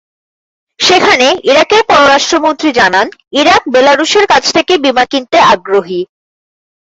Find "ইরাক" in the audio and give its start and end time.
3.33-3.61